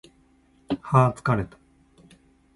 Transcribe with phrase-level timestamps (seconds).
[0.81, 1.59] はー疲れた